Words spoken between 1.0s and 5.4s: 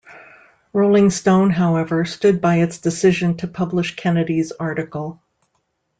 Stone", however, stood by its decision to publish Kennedy's article.